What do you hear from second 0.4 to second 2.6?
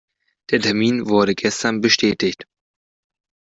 Der Termin wurde gestern bestätigt.